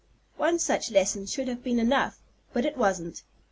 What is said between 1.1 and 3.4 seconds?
should have been enough; but it wasn't.